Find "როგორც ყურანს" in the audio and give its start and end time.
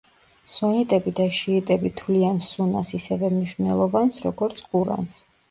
4.27-5.23